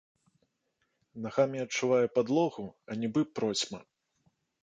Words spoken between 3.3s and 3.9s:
процьма.